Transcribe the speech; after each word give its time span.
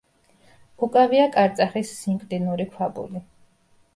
უკავია 0.85 1.27
კარწახის 1.35 1.93
სინკლინური 1.99 2.67
ქვაბული. 2.73 3.25